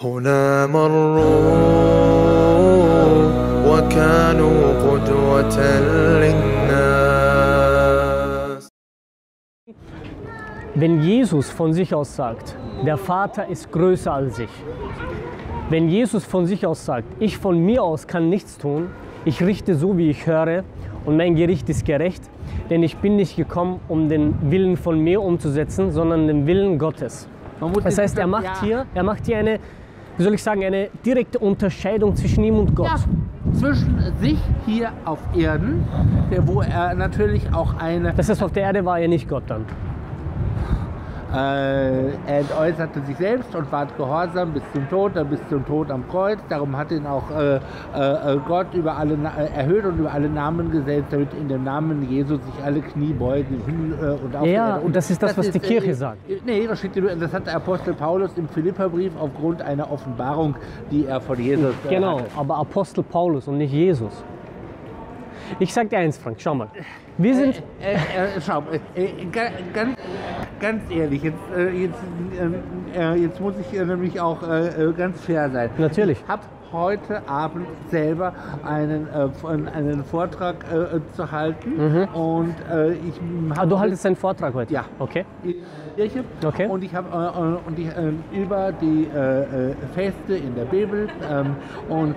[0.00, 1.24] هنا مروا
[3.66, 5.58] وكانوا قدوة
[6.20, 6.64] للناس
[10.76, 14.50] Wenn Jesus von sich aus sagt, der Vater ist größer als ich,
[15.70, 18.88] wenn Jesus von sich aus sagt, ich von mir aus kann nichts tun,
[19.24, 20.64] ich richte so, wie ich höre
[21.06, 22.22] und mein Gericht ist gerecht,
[22.70, 27.28] denn ich bin nicht gekommen, um den Willen von mir umzusetzen, sondern den Willen Gottes.
[27.60, 28.60] Man muss Das das heißt, er sagen, macht ja.
[28.60, 29.60] hier, er macht hier eine,
[30.19, 32.87] wie soll ich sagen, eine direkte Unterscheidung zwischen ihm und Gott.
[32.87, 35.85] Ja, zwischen sich hier auf Erden,
[36.41, 39.65] wo er natürlich auch eine, Das heißt, auf der Erde war er nicht Gott dann.
[41.33, 45.91] Äh, er äußerte sich selbst und ward gehorsam bis zum Tod, dann bis zum Tod
[45.91, 46.39] am Kreuz.
[46.49, 47.59] Darum hat ihn auch äh, äh,
[48.33, 51.63] äh, Gott über alle Na- äh, erhöht und über alle Namen gesetzt, damit in dem
[51.63, 55.21] Namen Jesus sich alle Knie beugen, im Himmel äh, und auf Ja, und das ist
[55.21, 56.17] das, was die Kirche sagt.
[56.45, 60.55] Nee, das, steht, das hat der Apostel Paulus im Philipperbrief aufgrund einer Offenbarung,
[60.89, 62.29] die er von Jesus Genau, hatte.
[62.37, 64.23] aber Apostel Paulus und nicht Jesus.
[65.59, 66.67] Ich sag dir eins, Frank, schau mal.
[67.17, 67.61] Wir sind,
[68.45, 68.61] schau,
[69.31, 69.41] ga-
[69.73, 69.97] ganz,
[70.59, 71.99] ganz ehrlich, jetzt, äh, jetzt,
[72.95, 75.69] äh, äh, jetzt muss ich äh, nämlich auch äh, äh, ganz fair sein.
[75.77, 76.19] Natürlich.
[76.21, 78.31] Ich habe heute Abend selber
[78.63, 79.07] einen,
[79.73, 80.63] einen Vortrag
[81.15, 84.71] zu halten und äh, ich ah, habe du haltest einen Vortrag heute?
[84.71, 84.85] Ja.
[84.99, 85.25] Okay.
[85.43, 85.55] in
[85.97, 86.67] der Kirche Okay.
[86.67, 87.87] und ich habe und ich,
[88.31, 89.07] über die
[89.95, 91.55] Feste in der Bibel ähm,
[91.89, 92.13] und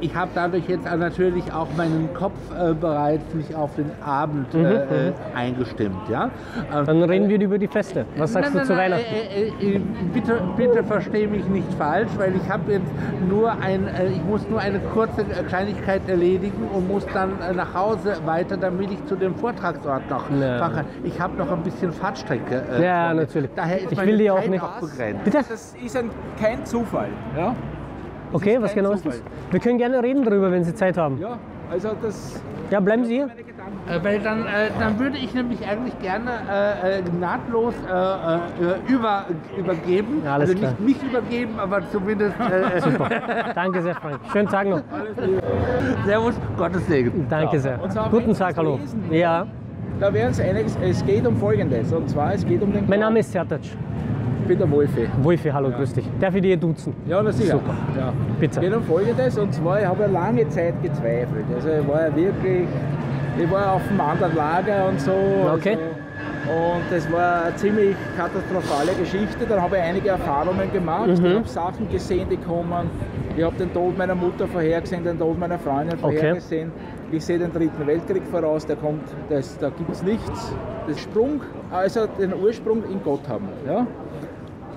[0.00, 5.08] ich habe dadurch jetzt natürlich auch meinen Kopf äh, bereits mich auf den Abend äh,
[5.08, 6.30] äh, eingestimmt, ja.
[6.74, 8.04] Ähm, Dann reden wir über die Feste.
[8.16, 9.14] Was sagst nein, du zu nein, Weihnachten?
[9.14, 9.80] Äh, äh, äh,
[10.12, 12.90] bitte, bitte verstehe mich nicht falsch, weil ich habe jetzt
[13.28, 17.52] nur ein, äh, ich muss nur eine kurze äh, Kleinigkeit erledigen und muss dann äh,
[17.54, 20.58] nach Hause weiter, damit ich zu dem Vortragsort noch Ja.
[20.58, 20.84] fahren kann.
[21.04, 22.62] Ich habe noch ein bisschen Fahrtstrecke.
[22.78, 23.50] äh, Ja, natürlich.
[23.56, 25.24] Daher ist Ich meine will dir auch nicht- auch begrenzt.
[25.24, 25.38] Bitte?
[25.48, 27.08] Das ist ein, kein Zufall.
[27.36, 27.54] Ja?
[28.34, 29.16] Okay, ist was genau ist das?
[29.16, 29.30] Zufall.
[29.50, 31.18] Wir können gerne reden darüber, wenn Sie Zeit haben.
[31.18, 31.38] ja,
[31.70, 32.42] also das.
[32.70, 33.28] Ja, bleiben Sie hier.
[33.88, 38.92] Äh, weil dann, äh, dann würde ich nämlich eigentlich gerne äh, äh, nahtlos äh, äh,
[38.92, 39.26] über,
[39.56, 40.22] übergeben.
[40.24, 40.74] Ja, alles also klar.
[40.78, 42.34] nicht mich übergeben, aber zumindest.
[42.40, 43.08] Äh, Super.
[43.54, 44.20] Danke sehr, Frank.
[44.32, 44.82] Schönen Tag noch.
[46.06, 47.26] Servus, Gottes Segen.
[47.28, 47.78] Danke sehr.
[48.10, 48.76] Guten Tag, hallo.
[48.78, 49.46] lesen, Ja,
[50.00, 50.76] Da wären es einiges.
[50.82, 51.92] Es geht um Folgendes.
[51.92, 53.60] Und zwar, es geht um den mein Name ist Sertac.
[54.46, 55.08] Peter Wolfe.
[55.22, 56.06] Wolfi, hallo, grüß dich.
[56.20, 56.94] Darf ich dir duzen?
[57.08, 57.52] Ja, na sicher.
[57.52, 57.74] Super.
[57.98, 58.12] Ja.
[58.38, 58.60] Bitte.
[58.60, 59.38] Geht um Folgendes.
[59.38, 61.44] Und zwar, ich habe ja lange Zeit gezweifelt.
[61.54, 62.68] Also, ich war ja wirklich.
[63.36, 65.12] Ich war auf einem anderen Lager und so.
[65.54, 65.76] Okay.
[65.76, 65.82] Also,
[66.46, 69.46] und das war eine ziemlich katastrophale Geschichte.
[69.48, 71.08] Dann habe ich einige Erfahrungen gemacht.
[71.08, 71.24] Mhm.
[71.26, 72.90] Ich habe Sachen gesehen, die kommen.
[73.36, 76.16] Ich habe den Tod meiner Mutter vorhergesehen, den Tod meiner Freundin Okay.
[76.18, 76.70] vorhergesehen.
[77.10, 80.54] Ich sehe den dritten Weltkrieg voraus, der kommt, das, da gibt es nichts.
[80.86, 81.40] Das Sprung,
[81.70, 83.48] also den Ursprung in Gott haben.
[83.66, 83.86] Ja?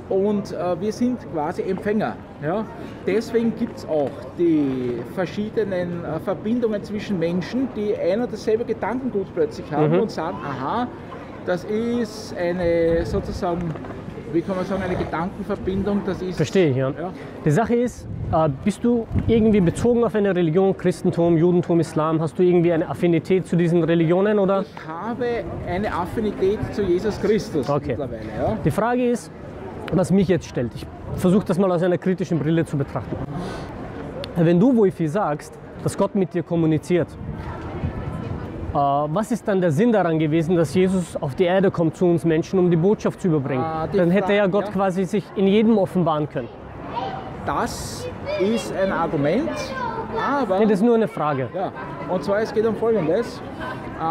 [0.09, 2.15] Und äh, wir sind quasi Empfänger.
[2.41, 2.65] Ja?
[3.05, 9.27] Deswegen gibt es auch die verschiedenen äh, Verbindungen zwischen Menschen, die ein und dasselbe Gedankengut
[9.33, 9.99] plötzlich haben Mhm.
[10.01, 10.87] und sagen, aha,
[11.45, 13.61] das ist eine sozusagen,
[14.33, 16.35] wie kann man sagen, eine Gedankenverbindung, das ist...
[16.37, 16.89] Verstehe ich, ja.
[16.89, 17.11] Ja.
[17.45, 22.21] Die Sache ist, äh, bist du irgendwie bezogen auf eine Religion, Christentum, Judentum, Islam?
[22.21, 24.61] Hast du irgendwie eine Affinität zu diesen Religionen oder?
[24.61, 25.25] Ich habe
[25.67, 27.89] eine Affinität zu Jesus Christus Okay.
[27.89, 28.21] mittlerweile.
[28.37, 28.57] Ja?
[28.63, 29.31] Die Frage ist,
[29.91, 30.71] was mich jetzt stellt.
[30.75, 33.15] Ich versuche das mal aus einer kritischen Brille zu betrachten.
[34.35, 37.07] Wenn du, Wolfi, sagst, dass Gott mit dir kommuniziert,
[38.73, 42.05] äh, was ist dann der Sinn daran gewesen, dass Jesus auf die Erde kommt zu
[42.05, 43.63] uns Menschen, um die Botschaft zu überbringen?
[43.63, 44.71] Ah, dann hätte ja Gott ja.
[44.71, 46.49] quasi sich in jedem offenbaren können.
[47.45, 48.07] Das
[48.41, 49.49] ist ein Argument,
[50.21, 50.59] aber...
[50.59, 51.49] Nee, das ist nur eine Frage.
[51.55, 51.71] Ja,
[52.09, 53.41] und zwar es geht um Folgendes.
[53.99, 54.03] Äh,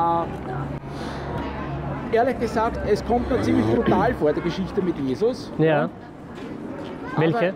[2.12, 5.52] ehrlich gesagt, es kommt mir ziemlich brutal vor, die Geschichte mit Jesus.
[5.58, 5.88] Ja.
[7.16, 7.54] Welche?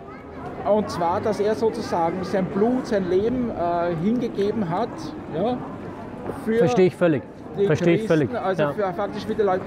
[0.65, 4.89] Aber, und zwar, dass er sozusagen sein Blut, sein Leben äh, hingegeben hat.
[5.35, 5.57] Ja,
[6.59, 7.23] Verstehe ich völlig.
[7.67, 8.31] Verstehe ich völlig.
[8.35, 8.73] Also ja.
[8.73, 9.63] für faktisch für die Leute.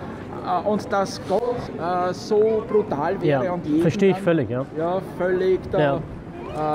[0.46, 4.50] Äh, und dass Gott äh, so brutal wäre Ja, und jeden verstehe ich dann- völlig,
[4.50, 4.66] ja.
[4.78, 5.80] Ja, völlig da.
[5.80, 5.96] Ja.
[5.96, 6.00] äh,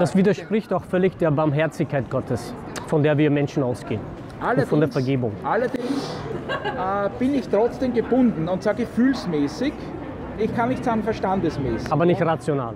[0.00, 2.52] Das widerspricht auch völlig der Barmherzigkeit Gottes,
[2.86, 4.00] von der wir Menschen ausgehen.
[4.40, 5.32] Und von der Vergebung.
[5.44, 6.16] Allerdings
[6.48, 9.72] äh, bin ich trotzdem gebunden und zwar gefühlsmäßig.
[10.38, 11.92] Ich kann nicht sagen verstandesmäßig.
[11.92, 12.74] Aber nicht rational.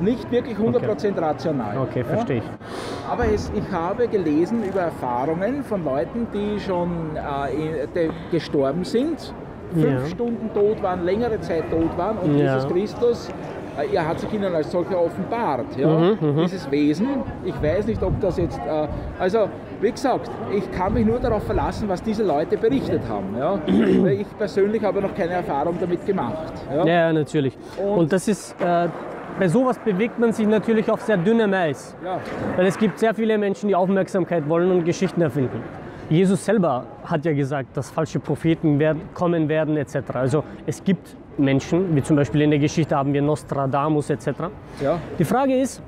[0.00, 1.76] Nicht wirklich 100% rational.
[1.78, 2.44] Okay, verstehe ich.
[2.44, 3.12] Ja?
[3.12, 9.34] Aber es, ich habe gelesen über Erfahrungen von Leuten, die schon äh, die gestorben sind,
[9.72, 10.06] fünf Ja.
[10.06, 12.56] Stunden tot waren, längere Zeit tot waren und Ja.
[12.56, 13.30] Jesus Christus,
[13.78, 15.66] äh, er hat sich ihnen als solcher offenbart.
[15.76, 15.88] Ja?
[15.88, 17.08] Mhm, Dieses Wesen,
[17.44, 18.88] ich weiß nicht, ob das jetzt, äh,
[19.20, 19.48] also
[19.82, 23.36] wie gesagt, ich kann mich nur darauf verlassen, was diese Leute berichtet haben.
[23.36, 23.58] Ja?
[24.12, 26.52] Ich persönlich habe noch keine Erfahrung damit gemacht.
[26.70, 26.76] Ja?
[26.78, 27.56] Ja, ja natürlich.
[27.82, 28.88] Und- Und das ist, äh,
[29.38, 31.96] bei sowas bewegt man sich natürlich auf sehr dünnem Eis.
[32.04, 32.18] Ja.
[32.56, 35.62] Weil es gibt sehr viele Menschen, die Aufmerksamkeit wollen und Geschichten erfinden.
[36.10, 39.96] Jesus selber hat ja gesagt, dass falsche Propheten werden, kommen werden etc.
[40.14, 44.26] Also es gibt Menschen, wie zum Beispiel in der Geschichte haben wir Nostradamus etc.
[44.82, 44.98] Ja.
[45.18, 45.80] Die Frage ist,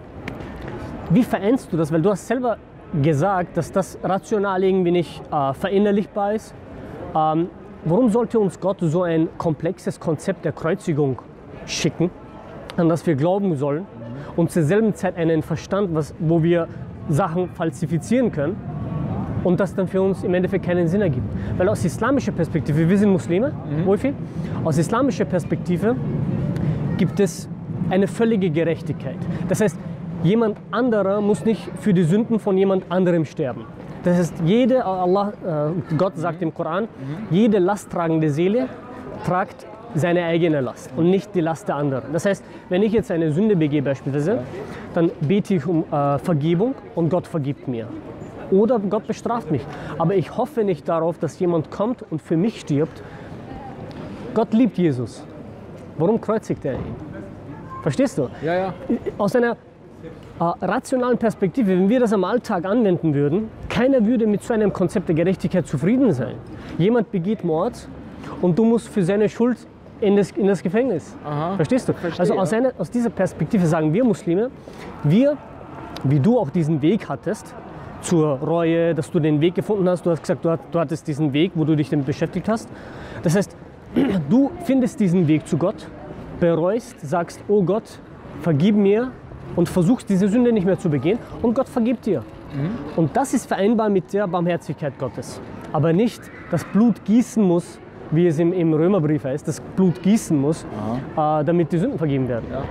[1.11, 1.93] wie vereinst du das?
[1.93, 2.57] Weil du hast selber
[3.03, 6.55] gesagt, dass das rational irgendwie nicht äh, verinnerlichbar ist.
[7.15, 7.49] Ähm,
[7.85, 11.21] warum sollte uns Gott so ein komplexes Konzept der Kreuzigung
[11.67, 12.11] schicken,
[12.77, 13.87] an das wir glauben sollen
[14.37, 16.69] und zur selben Zeit einen Verstand, was, wo wir
[17.09, 18.57] Sachen falsifizieren können
[19.45, 21.27] und das dann für uns im Endeffekt keinen Sinn ergibt?
[21.57, 23.53] Weil aus islamischer Perspektive, wir sind Muslime,
[23.85, 24.15] Wolfi,
[24.65, 25.97] aus islamischer Perspektive
[26.97, 27.49] gibt es
[27.91, 29.19] eine völlige Gerechtigkeit.
[29.49, 29.79] Das heißt,
[30.25, 33.67] jemand anderer muss nicht für die Sünden von jemand anderem sterben.
[34.03, 35.33] Das heißt, jede, Allah,
[35.91, 36.89] äh, Gott sagt im Koran,
[37.31, 38.69] jede lasttragende Seele
[39.25, 42.13] tragt seine eigene Last und nicht die Last der anderen.
[42.13, 44.41] Das heißt, wenn ich jetzt eine Sünde begehe beispielsweise,
[44.93, 47.87] dann bete ich um äh, Vergebung und Gott vergibt mir.
[48.51, 49.63] Oder Gott bestraft mich.
[49.99, 53.03] Aber ich hoffe nicht darauf, dass jemand kommt und für mich stirbt.
[54.35, 55.25] Gott liebt Jesus.
[55.97, 56.97] Warum kreuzigt er ihn?
[57.83, 58.29] Verstehst du?
[58.43, 58.75] Ja, ja.
[59.17, 59.57] Aus einer äh,
[60.41, 65.09] rationalen Perspektive, wenn wir das am Alltag anwenden würden, keiner würde mit so einem Konzept
[65.09, 66.37] der Gerechtigkeit zufrieden sein.
[66.79, 67.89] Jemand begeht Mord
[68.43, 69.59] und du musst für seine Schuld
[70.01, 71.17] in das, in das Gefängnis.
[71.25, 71.57] Aha.
[71.57, 71.93] Verstehst du?
[71.93, 74.51] Verstehe, also aus, einer, aus dieser Perspektive sagen wir Muslime,
[75.05, 75.37] wir,
[76.03, 77.55] wie du auch diesen Weg hattest,
[78.01, 80.05] zur Reue, dass du den Weg gefunden hast.
[80.05, 82.69] Du hast gesagt, du hattest diesen Weg, wo du dich damit beschäftigt hast.
[83.23, 83.57] Das heißt,
[84.29, 85.87] du findest diesen Weg zu Gott,
[86.41, 87.99] bereust, sagst, oh Gott,
[88.43, 89.13] vergib mir
[89.57, 92.23] und versuchst diese Sünde nicht mehr zu begehen und Gott vergibt dir.
[92.97, 95.41] Und das ist vereinbar mit der Barmherzigkeit Gottes.
[95.73, 97.81] Aber nicht das Blut gießen muss,
[98.11, 102.29] wie es im, im Römerbrief heißt, das Blut gießen muss, äh, damit die Sünden vergeben
[102.29, 102.45] werden.
[102.51, 102.63] Ja.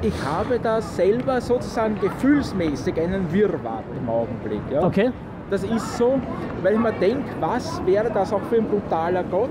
[0.00, 4.60] Ich habe da selber sozusagen gefühlsmäßig einen Wirrwarr im Augenblick.
[4.70, 4.84] Ja.
[4.84, 5.10] Okay?
[5.50, 6.18] Das ist so,
[6.62, 9.50] weil ich mir denke, was wäre das auch für ein brutaler Gott?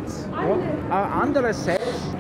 [0.90, 0.98] Ja.
[0.98, 2.16] Äh, andererseits,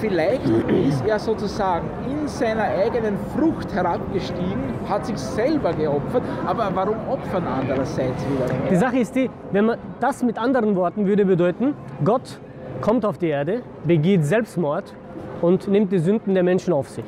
[0.00, 6.96] vielleicht ist er sozusagen in seiner eigenen Frucht herabgestiegen, hat sich selber geopfert, aber warum
[7.08, 8.46] opfern andererseits wieder?
[8.70, 11.74] Die Sache ist die, wenn man das mit anderen Worten würde bedeuten,
[12.04, 12.38] Gott
[12.80, 14.94] kommt auf die Erde, begeht Selbstmord
[15.42, 17.04] und nimmt die Sünden der Menschen auf sich.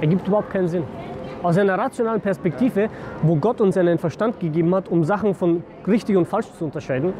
[0.00, 0.84] Ergibt überhaupt keinen Sinn.
[1.42, 2.88] Aus einer rationalen Perspektive,
[3.22, 7.12] wo Gott uns einen Verstand gegeben hat, um Sachen von richtig und falsch zu unterscheiden,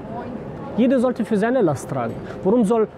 [0.77, 2.15] jeder sollte für seine Last tragen.
[2.45, 2.89] Warum soll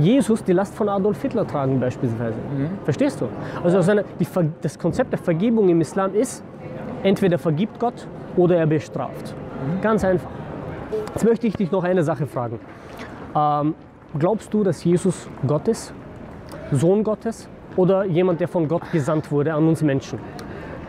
[0.00, 2.36] Jesus die Last von Adolf Hitler tragen beispielsweise?
[2.84, 3.28] Verstehst du?
[3.62, 4.26] Also aus einer, die,
[4.62, 6.42] das Konzept der Vergebung im Islam ist,
[7.02, 8.06] entweder vergibt Gott
[8.36, 9.34] oder er bestraft.
[9.82, 10.30] Ganz einfach.
[11.14, 12.60] Jetzt möchte ich dich noch eine Sache fragen.
[13.34, 13.74] Ähm,
[14.18, 15.92] glaubst du, dass Jesus Gott ist?
[16.72, 17.48] Sohn Gottes?
[17.76, 20.18] Oder jemand, der von Gott gesandt wurde an uns Menschen?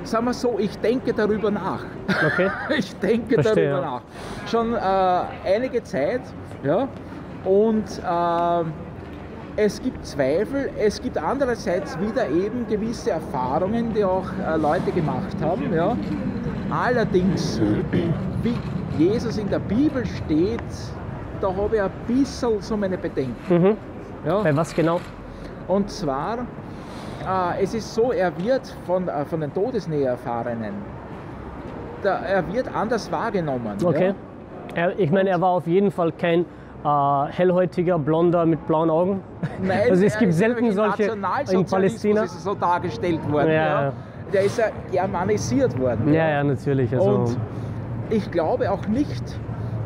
[0.03, 1.83] Sagen wir so, ich denke darüber nach.
[2.07, 2.49] Okay?
[2.77, 3.91] Ich denke Verstehe, darüber ja.
[3.91, 4.01] nach.
[4.49, 6.21] Schon äh, einige Zeit.
[6.63, 6.87] Ja?
[7.45, 8.65] Und äh,
[9.63, 15.37] es gibt Zweifel, es gibt andererseits wieder eben gewisse Erfahrungen, die auch äh, Leute gemacht
[15.41, 15.71] haben.
[15.73, 15.95] Ja?
[16.69, 17.61] Allerdings,
[18.41, 18.55] wie
[18.97, 20.63] Jesus in der Bibel steht,
[21.39, 23.35] da habe ich ein bisschen so meine Bedenken.
[23.49, 23.77] Mhm.
[24.25, 24.41] Ja?
[24.41, 24.99] Bei was genau?
[25.67, 30.73] Und zwar, äh, es ist so, er wird von, äh, von den Todesnähe-Erfahrenen,
[32.01, 33.77] da, er wird anders wahrgenommen.
[33.83, 34.15] Okay.
[34.73, 36.45] Er, ich meine, er war auf jeden Fall kein
[36.83, 39.21] äh, hellhäutiger, blonder mit blauen Augen.
[39.61, 41.03] Nein, also es gibt selten solche
[41.51, 42.23] in Palästina.
[42.23, 43.49] ist so dargestellt worden.
[43.49, 43.93] Ja, Ja, ja.
[44.33, 46.13] Der ist ja germanisiert worden.
[46.13, 46.93] Ja, ja, natürlich.
[46.93, 47.37] Also, Und
[48.09, 49.23] ich glaube auch nicht,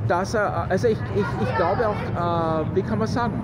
[0.07, 3.41] dass er, also ich, ich, ich glaube auch, äh, wie kann man sagen,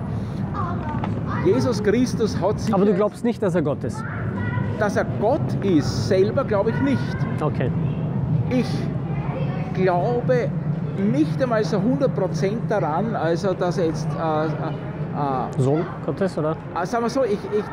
[1.44, 4.04] Jesus Christus hat sich, aber du glaubst nicht, dass er Gott ist?
[4.78, 7.16] dass er Gott ist, selber glaube ich nicht.
[7.40, 7.70] Okay.
[8.50, 8.66] Ich
[9.74, 10.50] glaube
[10.98, 14.48] nicht einmal so 100% daran, also dass er jetzt, äh, äh,
[15.62, 16.56] Sohn Gottes, oder?
[16.80, 17.64] äh, sagen wir so, ich, ich,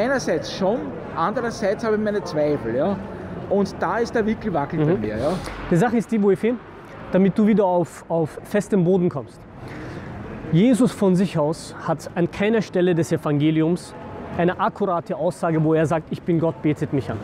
[0.00, 0.78] einerseits schon,
[1.16, 2.96] andererseits habe ich meine Zweifel, ja.
[3.50, 5.00] Und da ist der Wickelwackel bei Mhm.
[5.00, 5.32] mir, ja.
[5.70, 6.54] Die Sache ist die, Boefi,
[7.12, 9.38] damit du wieder auf, auf festem Boden kommst.
[10.52, 13.94] Jesus von sich aus hat an keiner Stelle des Evangeliums
[14.38, 17.18] eine akkurate Aussage, wo er sagt, ich bin Gott, betet mich an.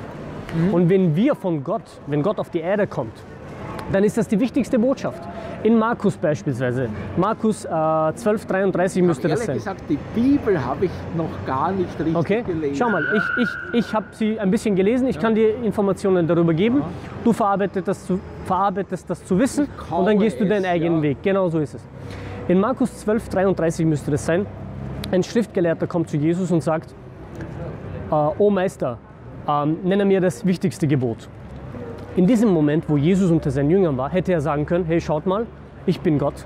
[0.72, 3.12] Und wenn wir von Gott, wenn Gott auf die Erde kommt,
[3.92, 5.22] dann ist das die wichtigste Botschaft.
[5.62, 6.88] In Markus beispielsweise.
[7.16, 9.74] Markus äh, 12,33 müsste das Ehrlich sein.
[9.74, 12.76] gesagt, die Bibel habe ich noch gar nicht richtig Okay, gelesen.
[12.76, 16.54] schau mal, ich, ich, ich habe sie ein bisschen gelesen, ich kann dir Informationen darüber
[16.54, 16.82] geben.
[17.24, 20.96] Du verarbeitest das zu, verarbeitest das zu wissen und dann gehst du deinen es, eigenen
[20.98, 21.02] ja.
[21.02, 21.18] Weg.
[21.22, 21.82] Genau so ist es.
[22.48, 24.46] In Markus 12, 33 müsste das sein.
[25.12, 26.94] Ein Schriftgelehrter kommt zu Jesus und sagt,
[28.10, 28.98] äh, oh Meister,
[29.48, 31.28] ähm, nenne mir das wichtigste Gebot.
[32.20, 35.24] In diesem Moment, wo Jesus unter seinen Jüngern war, hätte er sagen können, hey, schaut
[35.24, 35.46] mal,
[35.86, 36.44] ich bin Gott,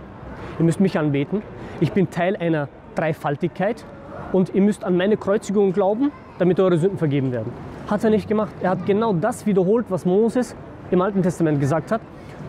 [0.61, 1.43] ihr müsst mich anbeten,
[1.81, 3.85] ich bin Teil einer Dreifaltigkeit
[4.33, 7.53] und ihr müsst an meine Kreuzigung glauben, damit eure Sünden vergeben werden.
[7.89, 8.53] Hat er nicht gemacht.
[8.63, 10.55] Er hat genau das wiederholt, was Moses
[10.93, 12.01] im Alten Testament gesagt hat.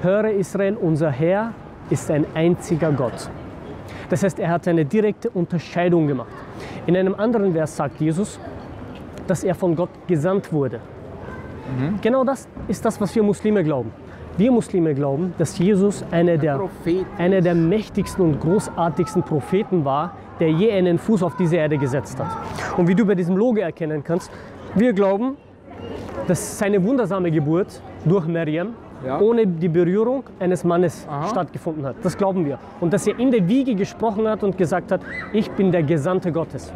[0.04, 1.54] Höre Israel, unser Herr
[1.90, 3.32] ist ein einziger Gott.
[4.12, 6.30] Das heißt, er hat eine direkte Unterscheidung gemacht.
[6.86, 8.40] In einem anderen Vers sagt Jesus,
[9.26, 10.80] dass er von Gott gesandt wurde.
[12.02, 13.92] Genau das ist das, was wir Muslime glauben.
[14.38, 20.14] Wir Muslime glauben, dass Jesus einer der, Prophet einer der mächtigsten und großartigsten Propheten war,
[20.40, 22.28] der je einen Fuß auf diese Erde gesetzt hat.
[22.78, 24.30] Und wie du bei diesem Logo erkennen kannst,
[24.76, 25.38] wir glauben,
[26.28, 28.74] dass seine wundersame Geburt durch Maryam
[29.06, 29.20] Ja.
[29.20, 31.28] ohne die Berührung eines Mannes Aha.
[31.28, 31.96] stattgefunden hat.
[32.04, 32.58] Das glauben wir.
[32.82, 36.32] Und dass er in der Wiege gesprochen hat und gesagt hat, ich bin der Gesandte
[36.32, 36.74] Gottes.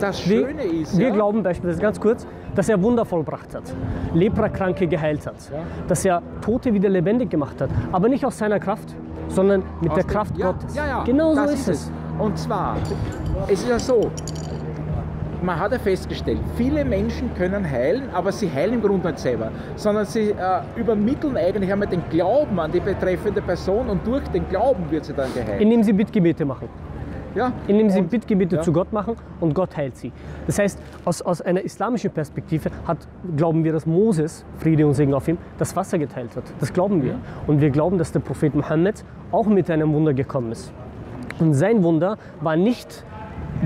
[0.00, 2.26] Das Wir, Schöne ist, wir ja, glauben beispielsweise ganz kurz,
[2.56, 3.62] dass er Wunder vollbracht hat,
[4.14, 5.58] Leprakranke geheilt hat, Ja.
[5.86, 8.94] dass er Tote wieder lebendig gemacht hat, aber nicht aus seiner Kraft,
[9.28, 10.74] sondern mit aus der Kraft ja, Gottes.
[10.74, 11.92] Ja, ja, genau so ist es.
[12.18, 12.76] Und zwar,
[13.46, 14.10] es ist ja so,
[15.42, 19.50] man hat ja festgestellt, viele Menschen können heilen, aber sie heilen im Grunde nicht selber,
[19.76, 20.34] sondern sie äh,
[20.76, 25.12] übermitteln eigentlich einmal den Glauben an die betreffende Person und durch den Glauben wird sie
[25.12, 25.60] dann geheilt.
[25.60, 26.68] Indem sie Bittgebete machen.
[27.36, 27.52] Ja?
[27.68, 28.62] Indem sie Und- Bittgebete ja.
[28.62, 30.12] zu Gott machen und Gott heilt sie.
[30.46, 32.98] Das heißt, aus, aus einer islamischen Perspektive hat,
[33.36, 36.44] glauben wir, dass Moses, Friede und Segen auf ihm, das Wasser geteilt hat.
[36.60, 37.18] Das glauben wir.
[37.46, 40.72] Und wir glauben, dass der Prophet Mohammed auch mit einem Wunder gekommen ist.
[41.38, 43.04] Und sein Wunder war nicht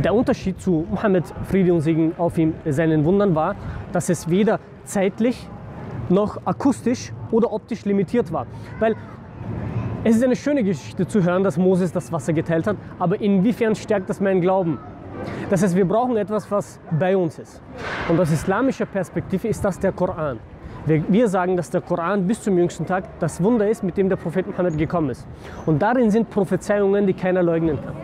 [0.02, 3.54] der Unterschied zu Mohammed, Friede und Segen auf ihm, seinen Wundern war,
[3.92, 5.48] dass es weder zeitlich
[6.08, 8.46] noch akustisch oder optisch limitiert war.
[8.78, 8.96] Weil
[10.02, 13.74] es ist eine schöne Geschichte zu hören, dass Moses das Wasser geteilt hat, aber inwiefern
[13.74, 14.78] stärkt das meinen Glauben?
[15.50, 17.60] Das heißt, wir brauchen etwas, was bei uns ist.
[18.08, 20.38] Und aus islamischer Perspektive ist das der Koran.
[20.86, 24.08] Wir, wir sagen, dass der Koran bis zum jüngsten Tag das Wunder ist, mit dem
[24.08, 25.26] der Prophet Mohammed gekommen ist.
[25.66, 27.94] Und darin sind Prophezeiungen, die keiner leugnen kann.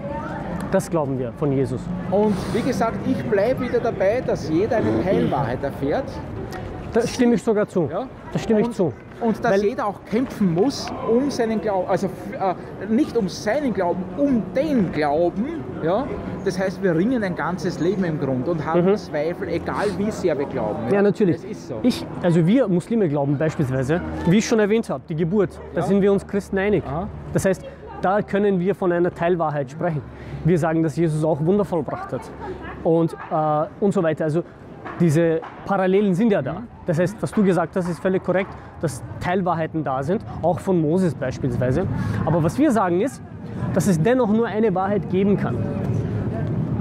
[0.70, 1.80] Das glauben wir von Jesus.
[2.10, 6.04] Und wie gesagt, ich bleibe wieder dabei, dass jeder eine Teilwahrheit erfährt.
[6.92, 7.88] Da stimme ich sogar zu.
[7.90, 8.06] Ja?
[8.32, 8.92] Da stimme ich und, zu.
[9.20, 13.72] Und dass Weil- jeder auch kämpfen muss um seinen Glauben, also äh, nicht um seinen
[13.72, 15.64] Glauben, um den Glauben.
[15.82, 16.06] Ja?
[16.44, 20.38] Das heißt, wir ringen ein ganzes Leben im Grund und haben Zweifel, egal wie sehr
[20.38, 20.86] wir glauben.
[20.86, 20.92] Mhm.
[20.94, 21.40] Ja, natürlich.
[21.56, 21.76] So.
[21.82, 25.86] Ich, also wir Muslime glauben beispielsweise, wie ich schon erwähnt habe, die Geburt, da Ja.
[25.86, 26.84] sind wir uns Christen einig.
[26.86, 27.08] Aha.
[27.32, 27.64] Das heißt,
[28.02, 30.02] da können wir von einer Teilwahrheit sprechen.
[30.44, 32.20] Wir sagen, dass Jesus auch Wunder vollbracht hat
[32.84, 34.24] und, äh, und so weiter.
[34.24, 34.42] Also
[35.00, 36.62] diese Parallelen sind ja da.
[36.86, 38.50] Das heißt, was du gesagt hast, ist völlig korrekt,
[38.80, 41.86] dass Teilwahrheiten da sind, auch von Moses beispielsweise.
[42.24, 43.22] Aber was wir sagen ist,
[43.74, 45.56] dass es dennoch nur eine Wahrheit geben kann.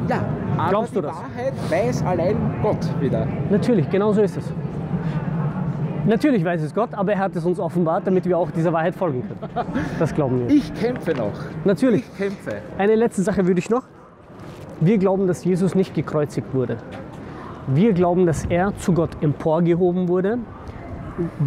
[0.07, 0.19] ja,
[0.57, 1.15] aber Glaubst die du das?
[1.15, 3.27] Wahrheit weiß allein Gott wieder.
[3.49, 4.53] Natürlich, genau so ist es.
[6.05, 8.95] Natürlich weiß es Gott, aber er hat es uns offenbart, damit wir auch dieser Wahrheit
[8.95, 9.67] folgen können.
[9.99, 10.55] Das glauben wir.
[10.55, 11.33] Ich kämpfe noch.
[11.63, 12.03] Natürlich.
[12.03, 12.57] Ich kämpfe.
[12.77, 13.83] Eine letzte Sache würde ich noch.
[14.79, 16.77] Wir glauben, dass Jesus nicht gekreuzigt wurde.
[17.67, 20.37] Wir glauben, dass er zu Gott emporgehoben wurde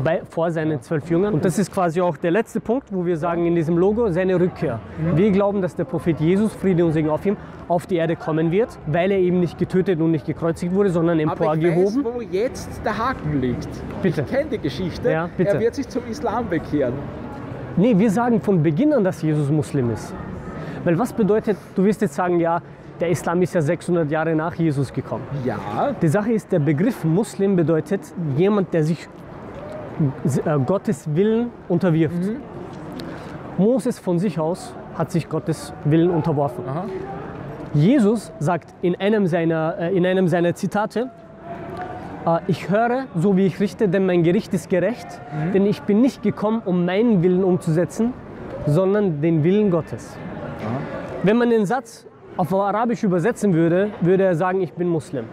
[0.03, 1.35] bei, vor seinen zwölf Jüngern.
[1.35, 4.41] Und das ist quasi auch der letzte Punkt, wo wir sagen in diesem Logo, seine
[4.41, 4.81] Rückkehr.
[5.15, 7.37] Wir glauben, dass der Prophet Jesus, Friede und Segen auf ihm,
[7.69, 11.21] auf die Erde kommen wird, weil er eben nicht getötet und nicht gekreuzigt wurde, sondern
[11.21, 12.05] Aber ich weiß, emporgehoben.
[12.05, 13.69] wo jetzt der Haken liegt.
[14.03, 14.23] Bitte.
[14.23, 15.11] Ich kenne die Geschichte.
[15.11, 15.51] Ja, bitte.
[15.51, 16.95] Er wird sich zum Islam bekehren.
[17.77, 20.13] Nee, wir sagen von Beginn an, dass Jesus Muslim ist.
[20.85, 22.63] Weil was bedeutet, du wirst jetzt sagen, ja,
[23.01, 25.25] der Islam ist ja 600 Jahre nach Jesus gekommen.
[25.45, 28.01] Ja, Die Sache ist, der Begriff Muslim bedeutet
[28.37, 29.09] jemand, der sich
[30.45, 32.17] äh, Gottes Willen unterwirft.
[33.57, 36.65] Moses von sich aus hat sich Gottes Willen unterworfen.
[36.69, 36.85] Aha.
[37.75, 41.11] Jesus sagt in einem seiner, äh, in einem seiner Zitate,
[42.27, 45.21] äh, ich höre, so wie ich richte, denn mein Gericht ist gerecht,
[45.55, 48.13] denn ich bin nicht gekommen, um meinen Willen umzusetzen,
[48.67, 50.17] sondern den Willen Gottes.
[51.23, 52.07] Wenn man den Satz
[52.39, 55.25] auf Arabisch übersetzen würde, würde er sagen, ich bin Muslim.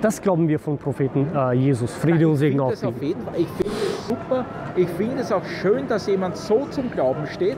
[0.00, 1.92] Das glauben wir vom Propheten äh, Jesus.
[1.94, 2.92] Friede und Segen auf Fall.
[3.36, 4.44] Ich finde es super.
[4.76, 7.56] Ich finde es auch schön, dass jemand so zum Glauben steht.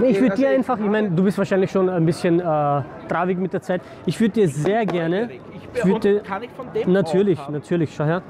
[0.00, 2.42] Ich würde Also dir einfach, ich meine, du bist wahrscheinlich schon ein bisschen äh,
[3.08, 3.82] traurig mit der Zeit.
[4.06, 5.28] Ich würde dir sehr gerne,
[5.74, 8.22] ich würde, kann ich von dem natürlich, natürlich, schau her.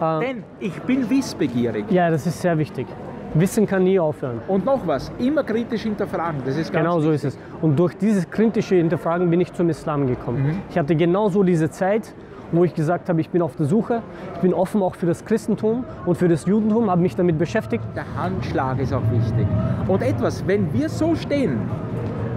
[0.00, 1.86] Äh, Denn ich bin wissbegierig.
[1.90, 2.86] ja, das ist sehr wichtig.
[3.34, 4.40] Wissen kann nie aufhören.
[4.48, 6.40] Und noch was, immer kritisch hinterfragen.
[6.46, 7.28] Das ist ganz Genau so wichtig.
[7.28, 7.38] ist es.
[7.62, 10.42] Und durch dieses kritische Hinterfragen bin ich zum Islam gekommen.
[10.46, 10.58] Mhm.
[10.70, 12.14] Ich hatte genau so diese Zeit,
[12.52, 14.00] wo ich gesagt habe, ich bin auf der Suche,
[14.34, 17.84] ich bin offen auch für das Christentum und für das Judentum, habe mich damit beschäftigt.
[17.94, 19.46] Der Handschlag ist auch wichtig.
[19.86, 21.58] Und etwas, wenn wir so stehen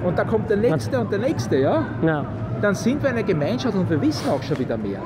[0.03, 2.25] und da kommt der Nächste und der Nächste, ja, Ja,
[2.61, 4.99] dann sind wir eine Gemeinschaft und wir wissen auch schon wieder mehr.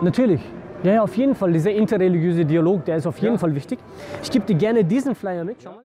[0.00, 0.40] Natürlich.
[0.82, 1.52] Ja, ja, auf jeden Fall.
[1.52, 3.38] Dieser interreligiöse Dialog, der ist auf jeden Ja.
[3.38, 3.78] Fall wichtig.
[4.22, 5.56] Ich gebe dir gerne diesen Flyer mit.
[5.62, 5.82] Schau mal.